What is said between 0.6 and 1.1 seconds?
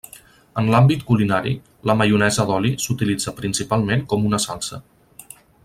En l’àmbit